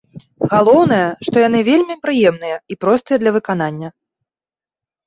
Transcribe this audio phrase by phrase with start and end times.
[0.53, 3.97] Галоўнае, што яны вельмі прыемныя і простыя для выканання.